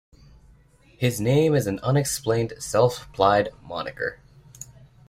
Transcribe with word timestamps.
His 0.97 1.21
name 1.21 1.53
is 1.53 1.67
an 1.67 1.77
unexplained, 1.81 2.53
self-applied 2.57 3.49
moniker. 3.61 4.19